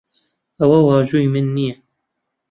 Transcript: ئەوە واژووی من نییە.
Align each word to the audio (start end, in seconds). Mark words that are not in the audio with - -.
ئەوە 0.59 0.79
واژووی 0.87 1.31
من 1.33 1.47
نییە. 1.55 1.75